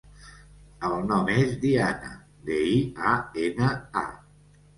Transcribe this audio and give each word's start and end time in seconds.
El 0.87 0.95
nom 1.11 1.29
és 1.33 1.51
Diana: 1.65 2.09
de, 2.49 2.59
i, 2.71 2.81
a, 3.11 3.13
ena, 3.45 3.71
a. 4.05 4.05